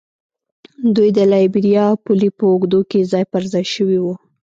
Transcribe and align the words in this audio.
دوی 0.95 1.09
د 1.17 1.19
لایبیریا 1.31 1.87
پولې 2.03 2.29
په 2.37 2.43
اوږدو 2.51 2.79
کې 2.89 3.09
ځای 3.11 3.23
پر 3.31 3.43
ځای 3.53 3.65
شوي 3.75 3.99
وو. 4.01 4.13